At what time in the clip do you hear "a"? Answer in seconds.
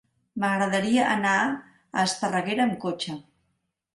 1.43-2.07